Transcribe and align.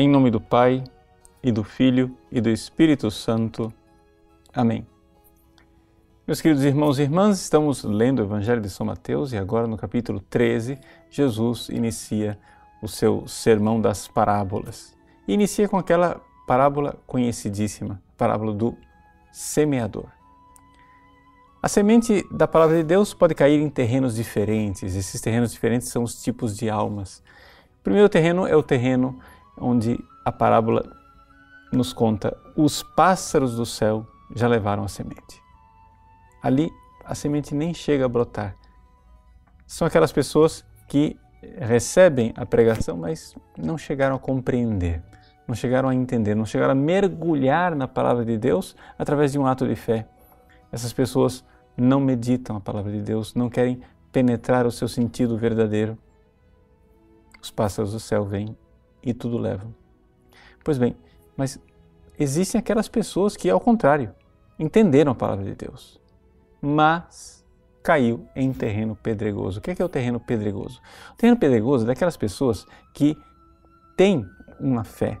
Em 0.00 0.08
nome 0.08 0.30
do 0.30 0.40
Pai, 0.40 0.84
e 1.42 1.50
do 1.50 1.64
Filho, 1.64 2.16
e 2.30 2.40
do 2.40 2.48
Espírito 2.48 3.10
Santo. 3.10 3.72
Amém. 4.54 4.86
Meus 6.24 6.40
queridos 6.40 6.62
irmãos 6.62 7.00
e 7.00 7.02
irmãs, 7.02 7.40
estamos 7.40 7.82
lendo 7.82 8.20
o 8.20 8.22
Evangelho 8.22 8.60
de 8.60 8.70
São 8.70 8.86
Mateus 8.86 9.32
e 9.32 9.36
agora 9.36 9.66
no 9.66 9.76
capítulo 9.76 10.20
13, 10.20 10.78
Jesus 11.10 11.68
inicia 11.68 12.38
o 12.80 12.86
seu 12.86 13.26
sermão 13.26 13.80
das 13.80 14.06
parábolas. 14.06 14.96
E 15.26 15.32
inicia 15.32 15.68
com 15.68 15.76
aquela 15.76 16.20
parábola 16.46 16.96
conhecidíssima, 17.04 18.00
a 18.14 18.16
parábola 18.16 18.54
do 18.54 18.76
semeador. 19.32 20.06
A 21.60 21.66
semente 21.66 22.24
da 22.30 22.46
palavra 22.46 22.76
de 22.76 22.84
Deus 22.84 23.12
pode 23.12 23.34
cair 23.34 23.60
em 23.60 23.68
terrenos 23.68 24.14
diferentes. 24.14 24.94
Esses 24.94 25.20
terrenos 25.20 25.50
diferentes 25.50 25.88
são 25.88 26.04
os 26.04 26.22
tipos 26.22 26.56
de 26.56 26.70
almas. 26.70 27.20
O 27.80 27.82
primeiro 27.82 28.08
terreno 28.08 28.46
é 28.46 28.54
o 28.54 28.62
terreno 28.62 29.18
onde 29.60 29.98
a 30.24 30.32
parábola 30.32 30.84
nos 31.72 31.92
conta: 31.92 32.36
os 32.56 32.82
pássaros 32.82 33.56
do 33.56 33.66
céu 33.66 34.06
já 34.34 34.46
levaram 34.46 34.84
a 34.84 34.88
semente. 34.88 35.42
Ali 36.42 36.70
a 37.04 37.14
semente 37.14 37.54
nem 37.54 37.72
chega 37.72 38.04
a 38.04 38.08
brotar. 38.08 38.54
São 39.66 39.86
aquelas 39.86 40.12
pessoas 40.12 40.64
que 40.86 41.18
recebem 41.58 42.32
a 42.36 42.44
pregação, 42.44 42.96
mas 42.96 43.34
não 43.56 43.78
chegaram 43.78 44.16
a 44.16 44.18
compreender, 44.18 45.02
não 45.46 45.54
chegaram 45.54 45.88
a 45.88 45.94
entender, 45.94 46.34
não 46.34 46.44
chegaram 46.44 46.72
a 46.72 46.74
mergulhar 46.74 47.74
na 47.74 47.86
palavra 47.86 48.24
de 48.24 48.36
Deus 48.36 48.76
através 48.98 49.32
de 49.32 49.38
um 49.38 49.46
ato 49.46 49.66
de 49.66 49.74
fé. 49.74 50.06
Essas 50.70 50.92
pessoas 50.92 51.44
não 51.76 52.00
meditam 52.00 52.56
a 52.56 52.60
palavra 52.60 52.90
de 52.92 53.00
Deus, 53.00 53.34
não 53.34 53.48
querem 53.48 53.80
penetrar 54.12 54.66
o 54.66 54.72
seu 54.72 54.88
sentido 54.88 55.36
verdadeiro. 55.36 55.96
Os 57.40 57.50
pássaros 57.50 57.92
do 57.92 58.00
céu 58.00 58.24
vêm 58.24 58.56
e 59.02 59.12
tudo 59.14 59.38
levam. 59.38 59.74
Pois 60.64 60.78
bem, 60.78 60.96
mas 61.36 61.58
existem 62.18 62.58
aquelas 62.58 62.88
pessoas 62.88 63.36
que, 63.36 63.48
ao 63.48 63.60
contrário, 63.60 64.14
entenderam 64.58 65.12
a 65.12 65.14
palavra 65.14 65.44
de 65.44 65.54
Deus, 65.54 66.00
mas 66.60 67.44
caiu 67.82 68.26
em 68.34 68.52
terreno 68.52 68.96
pedregoso. 68.96 69.60
O 69.60 69.62
que 69.62 69.70
é, 69.70 69.74
que 69.74 69.82
é 69.82 69.84
o 69.84 69.88
terreno 69.88 70.20
pedregoso? 70.20 70.80
O 71.12 71.16
terreno 71.16 71.38
pedregoso 71.38 71.84
é 71.84 71.86
daquelas 71.86 72.16
pessoas 72.16 72.66
que 72.92 73.16
têm 73.96 74.28
uma 74.60 74.84
fé, 74.84 75.18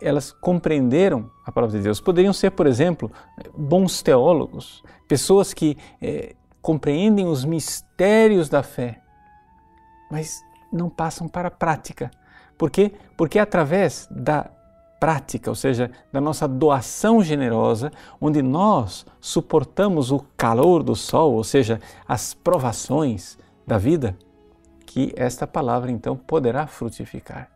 elas 0.00 0.30
compreenderam 0.30 1.30
a 1.44 1.50
palavra 1.50 1.76
de 1.76 1.82
Deus. 1.82 2.00
Poderiam 2.00 2.32
ser, 2.32 2.50
por 2.50 2.66
exemplo, 2.66 3.10
bons 3.56 4.02
teólogos, 4.02 4.82
pessoas 5.08 5.52
que 5.52 5.76
é, 6.00 6.34
compreendem 6.62 7.26
os 7.26 7.44
mistérios 7.44 8.48
da 8.48 8.62
fé, 8.62 9.02
mas 10.10 10.40
não 10.72 10.88
passam 10.88 11.28
para 11.28 11.48
a 11.48 11.50
prática. 11.50 12.10
Por 12.58 12.70
quê? 12.70 12.92
Porque 13.16 13.38
através 13.38 14.08
da 14.10 14.50
prática, 14.98 15.48
ou 15.48 15.54
seja, 15.54 15.90
da 16.12 16.20
nossa 16.20 16.48
doação 16.48 17.22
generosa, 17.22 17.92
onde 18.20 18.42
nós 18.42 19.06
suportamos 19.20 20.10
o 20.10 20.18
calor 20.36 20.82
do 20.82 20.96
sol, 20.96 21.34
ou 21.34 21.44
seja, 21.44 21.80
as 22.06 22.34
provações 22.34 23.38
da 23.64 23.78
vida, 23.78 24.18
que 24.84 25.12
esta 25.16 25.46
palavra 25.46 25.90
então 25.90 26.16
poderá 26.16 26.66
frutificar. 26.66 27.48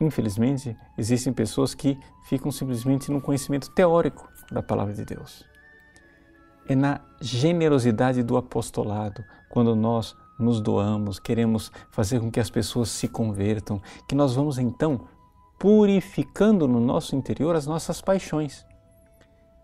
Infelizmente, 0.00 0.76
existem 0.96 1.32
pessoas 1.32 1.74
que 1.74 1.98
ficam 2.24 2.50
simplesmente 2.50 3.10
no 3.10 3.20
conhecimento 3.20 3.70
teórico 3.70 4.28
da 4.50 4.62
palavra 4.62 4.94
de 4.94 5.04
Deus. 5.04 5.44
É 6.68 6.74
na 6.74 7.00
generosidade 7.20 8.22
do 8.22 8.36
apostolado, 8.36 9.24
quando 9.50 9.74
nós 9.74 10.16
nos 10.42 10.60
doamos, 10.60 11.18
queremos 11.18 11.70
fazer 11.90 12.20
com 12.20 12.30
que 12.30 12.40
as 12.40 12.50
pessoas 12.50 12.88
se 12.88 13.08
convertam, 13.08 13.80
que 14.08 14.14
nós 14.14 14.34
vamos 14.34 14.58
então 14.58 15.06
purificando 15.58 16.66
no 16.66 16.80
nosso 16.80 17.14
interior 17.14 17.54
as 17.54 17.66
nossas 17.66 18.00
paixões. 18.00 18.64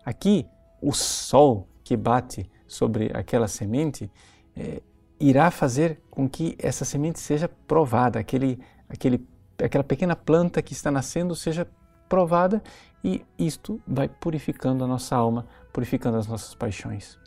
Aqui, 0.05 0.45
o 0.81 0.93
sol 0.93 1.67
que 1.83 1.97
bate 1.97 2.49
sobre 2.67 3.11
aquela 3.13 3.47
semente 3.47 4.11
é, 4.55 4.81
irá 5.19 5.49
fazer 5.49 6.01
com 6.09 6.29
que 6.29 6.55
essa 6.59 6.85
semente 6.85 7.19
seja 7.19 7.49
provada, 7.67 8.19
aquele, 8.19 8.59
aquele 8.87 9.25
aquela 9.63 9.83
pequena 9.83 10.15
planta 10.15 10.61
que 10.61 10.73
está 10.73 10.91
nascendo 10.91 11.35
seja 11.35 11.67
provada 12.07 12.61
e 13.03 13.25
isto 13.37 13.81
vai 13.87 14.07
purificando 14.07 14.83
a 14.83 14.87
nossa 14.87 15.15
alma, 15.15 15.47
purificando 15.73 16.17
as 16.17 16.27
nossas 16.27 16.53
paixões. 16.55 17.17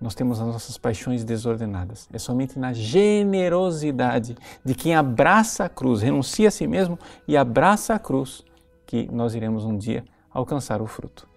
Nós 0.00 0.14
temos 0.14 0.40
as 0.40 0.46
nossas 0.46 0.78
paixões 0.78 1.24
desordenadas. 1.24 2.08
É 2.12 2.18
somente 2.18 2.58
na 2.58 2.72
generosidade 2.72 4.36
de 4.64 4.74
quem 4.74 4.94
abraça 4.94 5.64
a 5.64 5.68
cruz, 5.68 6.00
renuncia 6.00 6.48
a 6.48 6.50
si 6.50 6.66
mesmo 6.66 6.98
e 7.28 7.36
abraça 7.36 7.94
a 7.94 7.98
cruz, 7.98 8.42
que 8.86 9.08
nós 9.12 9.34
iremos 9.34 9.64
um 9.64 9.76
dia 9.76 10.04
alcançar 10.32 10.80
o 10.80 10.86
fruto. 10.86 11.28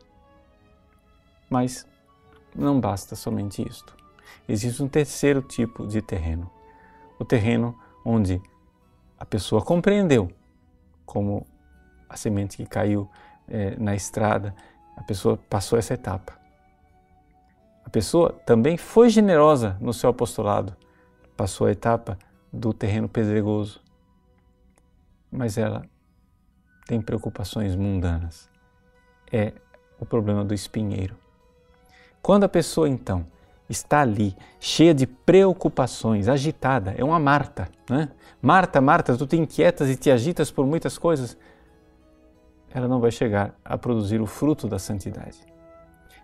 Mas 1.49 1.85
não 2.55 2.79
basta 2.79 3.15
somente 3.15 3.67
isto. 3.67 3.95
Existe 4.47 4.81
um 4.81 4.87
terceiro 4.87 5.41
tipo 5.41 5.85
de 5.85 6.01
terreno. 6.01 6.49
O 7.19 7.25
terreno 7.25 7.77
onde 8.05 8.41
a 9.19 9.25
pessoa 9.25 9.61
compreendeu 9.61 10.31
como 11.05 11.45
a 12.09 12.15
semente 12.15 12.57
que 12.57 12.65
caiu 12.65 13.09
é, 13.47 13.75
na 13.77 13.95
estrada, 13.95 14.55
a 14.95 15.03
pessoa 15.03 15.37
passou 15.49 15.77
essa 15.77 15.93
etapa. 15.93 16.42
Pessoa 17.93 18.33
também 18.43 18.75
foi 18.75 19.07
generosa 19.07 19.77
no 19.79 19.93
seu 19.93 20.09
apostolado, 20.09 20.75
passou 21.37 21.67
a 21.67 21.71
etapa 21.71 22.17
do 22.51 22.73
terreno 22.73 23.07
pedregoso, 23.07 23.79
mas 25.31 25.59
ela 25.59 25.85
tem 26.87 26.99
preocupações 26.99 27.75
mundanas. 27.75 28.49
É 29.31 29.53
o 29.99 30.07
problema 30.07 30.43
do 30.43 30.55
espinheiro. 30.55 31.15
Quando 32.19 32.45
a 32.45 32.49
pessoa 32.49 32.89
então 32.89 33.27
está 33.69 34.01
ali, 34.01 34.35
cheia 34.59 34.95
de 34.95 35.05
preocupações, 35.05 36.27
agitada. 36.27 36.95
É 36.97 37.03
uma 37.03 37.19
Marta. 37.19 37.69
Né? 37.87 38.09
Marta, 38.41 38.81
Marta, 38.81 39.15
tu 39.15 39.27
te 39.27 39.37
inquietas 39.37 39.87
e 39.87 39.95
te 39.95 40.09
agitas 40.09 40.49
por 40.49 40.65
muitas 40.65 40.97
coisas. 40.97 41.37
Ela 42.73 42.87
não 42.87 42.99
vai 42.99 43.11
chegar 43.11 43.53
a 43.63 43.77
produzir 43.77 44.19
o 44.19 44.25
fruto 44.25 44.67
da 44.67 44.79
santidade. 44.79 45.52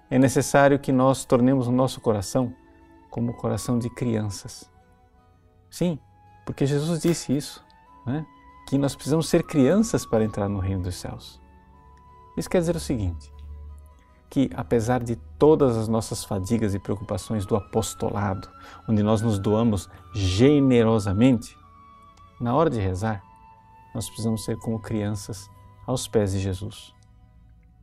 É 0.10 0.18
necessário 0.18 0.80
que 0.80 0.92
nós 0.92 1.24
tornemos 1.24 1.68
o 1.68 1.72
nosso 1.72 2.02
coração 2.02 2.54
como 3.10 3.32
o 3.32 3.36
coração 3.36 3.78
de 3.78 3.90
crianças. 3.90 4.70
Sim, 5.70 6.00
porque 6.46 6.66
Jesus 6.66 7.02
disse 7.02 7.36
isso, 7.36 7.64
né? 8.06 8.26
que 8.68 8.78
nós 8.78 8.96
precisamos 8.96 9.30
ser 9.30 9.44
crianças 9.44 10.06
para 10.06 10.24
entrar 10.24 10.50
no 10.50 10.60
reino 10.60 10.84
dos 10.84 10.96
céus. 10.96 11.40
Isso 12.38 12.50
quer 12.50 12.60
dizer 12.60 12.76
o 12.76 12.80
seguinte: 12.80 13.32
que, 14.30 14.50
apesar 14.56 15.04
de 15.04 15.16
todas 15.38 15.76
as 15.78 15.88
nossas 15.88 16.24
fadigas 16.24 16.74
e 16.74 16.80
preocupações 16.80 17.46
do 17.46 17.56
apostolado, 17.56 18.50
onde 18.88 19.04
nós 19.04 19.22
nos 19.22 19.40
doamos 19.40 19.90
generosamente, 20.14 21.58
na 22.40 22.56
hora 22.56 22.70
de 22.70 22.80
rezar, 22.80 23.24
nós 23.94 24.08
precisamos 24.08 24.46
ser 24.46 24.58
como 24.58 24.80
crianças 24.80 25.50
aos 25.86 26.08
pés 26.08 26.32
de 26.32 26.40
Jesus. 26.40 26.94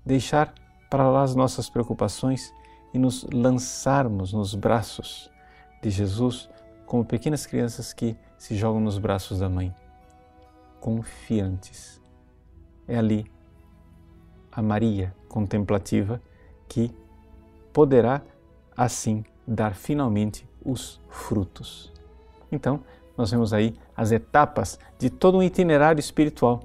Deixar 0.04 0.54
para 0.90 1.08
lá 1.08 1.22
as 1.22 1.34
nossas 1.34 1.68
preocupações 1.68 2.52
e 2.92 2.98
nos 2.98 3.24
lançarmos 3.32 4.32
nos 4.32 4.54
braços 4.54 5.30
de 5.82 5.90
Jesus 5.90 6.48
como 6.86 7.04
pequenas 7.04 7.46
crianças 7.46 7.92
que 7.92 8.16
se 8.38 8.54
jogam 8.54 8.80
nos 8.80 8.98
braços 8.98 9.40
da 9.40 9.48
mãe, 9.48 9.74
confiantes. 10.80 12.00
É 12.86 12.96
ali 12.96 13.30
a 14.52 14.62
Maria 14.62 15.14
contemplativa 15.28 16.20
que 16.68 16.90
poderá 17.72 18.22
assim 18.76 19.24
dar 19.46 19.74
finalmente 19.74 20.48
os 20.64 21.00
frutos. 21.08 21.92
Então, 22.50 22.80
nós 23.16 23.30
vemos 23.30 23.52
aí 23.52 23.74
as 23.96 24.12
etapas 24.12 24.78
de 24.98 25.10
todo 25.10 25.38
um 25.38 25.42
itinerário 25.42 26.00
espiritual. 26.00 26.62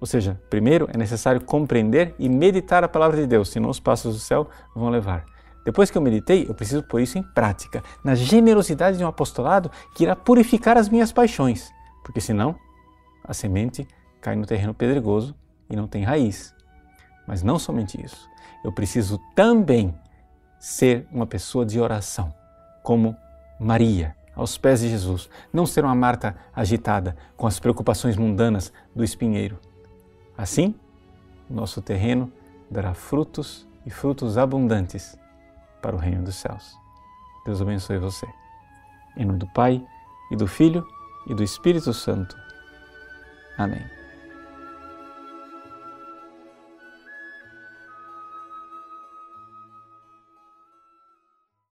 Ou 0.00 0.06
seja, 0.06 0.40
primeiro 0.48 0.88
é 0.92 0.96
necessário 0.96 1.40
compreender 1.40 2.14
e 2.18 2.28
meditar 2.28 2.82
a 2.82 2.88
palavra 2.88 3.18
de 3.18 3.26
Deus, 3.26 3.50
senão 3.50 3.68
os 3.68 3.78
passos 3.78 4.14
do 4.14 4.20
céu 4.20 4.48
vão 4.74 4.88
levar. 4.88 5.26
Depois 5.64 5.90
que 5.90 5.98
eu 5.98 6.02
meditei, 6.02 6.46
eu 6.48 6.54
preciso 6.54 6.82
pôr 6.82 7.00
isso 7.00 7.18
em 7.18 7.22
prática, 7.22 7.82
na 8.02 8.14
generosidade 8.14 8.96
de 8.96 9.04
um 9.04 9.08
apostolado 9.08 9.70
que 9.94 10.04
irá 10.04 10.16
purificar 10.16 10.78
as 10.78 10.88
minhas 10.88 11.12
paixões, 11.12 11.70
porque 12.02 12.20
senão 12.20 12.56
a 13.22 13.34
semente 13.34 13.86
cai 14.22 14.34
no 14.34 14.46
terreno 14.46 14.72
pedregoso 14.72 15.34
e 15.68 15.76
não 15.76 15.86
tem 15.86 16.02
raiz. 16.02 16.54
Mas 17.26 17.42
não 17.42 17.58
somente 17.58 18.02
isso, 18.02 18.26
eu 18.64 18.72
preciso 18.72 19.20
também 19.36 19.94
ser 20.58 21.06
uma 21.12 21.26
pessoa 21.26 21.64
de 21.64 21.78
oração, 21.78 22.34
como 22.82 23.14
Maria, 23.58 24.16
aos 24.34 24.56
pés 24.56 24.80
de 24.80 24.88
Jesus. 24.88 25.28
Não 25.52 25.66
ser 25.66 25.84
uma 25.84 25.94
Marta 25.94 26.34
agitada 26.54 27.16
com 27.36 27.46
as 27.46 27.60
preocupações 27.60 28.16
mundanas 28.16 28.72
do 28.94 29.04
espinheiro. 29.04 29.58
Assim, 30.40 30.74
nosso 31.50 31.82
terreno 31.82 32.32
dará 32.70 32.94
frutos 32.94 33.68
e 33.84 33.90
frutos 33.90 34.38
abundantes 34.38 35.14
para 35.82 35.94
o 35.94 35.98
reino 35.98 36.24
dos 36.24 36.36
céus. 36.36 36.74
Deus 37.44 37.60
abençoe 37.60 37.98
você. 37.98 38.26
Em 39.18 39.26
nome 39.26 39.38
do 39.38 39.46
Pai, 39.48 39.84
e 40.30 40.36
do 40.36 40.46
Filho, 40.46 40.82
e 41.26 41.34
do 41.34 41.42
Espírito 41.42 41.92
Santo. 41.92 42.34
Amém. 43.58 43.99